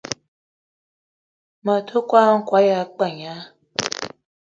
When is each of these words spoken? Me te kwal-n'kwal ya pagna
Me 1.63 1.73
te 1.87 1.97
kwal-n'kwal 2.09 2.65
ya 2.71 2.79
pagna 2.97 3.35